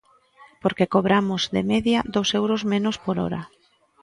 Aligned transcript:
Porque 0.63 0.91
cobramos, 0.93 1.41
de 1.55 1.61
media, 1.71 1.99
dous 2.15 2.29
euros 2.39 2.61
menos 2.73 2.95
por 3.05 3.15
hora. 3.23 3.41